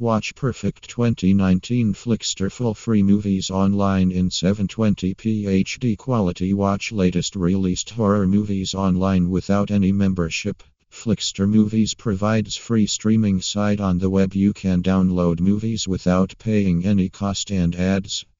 Watch 0.00 0.34
perfect 0.34 0.88
2019 0.88 1.94
Flixtor 1.94 2.50
full 2.50 2.74
free 2.74 3.04
movies 3.04 3.48
online 3.48 4.10
in 4.10 4.28
720p 4.28 5.44
HD 5.44 5.96
quality. 5.96 6.52
Watch 6.52 6.90
latest 6.90 7.36
released 7.36 7.90
horror 7.90 8.26
movies 8.26 8.74
online 8.74 9.30
without 9.30 9.70
any 9.70 9.92
membership. 9.92 10.64
Flixtor 10.90 11.48
Movies 11.48 11.94
provides 11.94 12.56
free 12.56 12.88
streaming 12.88 13.40
site 13.40 13.78
on 13.78 13.98
the 13.98 14.10
web. 14.10 14.34
You 14.34 14.52
can 14.52 14.82
download 14.82 15.38
movies 15.38 15.86
without 15.86 16.34
paying 16.40 16.84
any 16.84 17.08
cost 17.08 17.52
and 17.52 17.76
ads. 17.76 18.26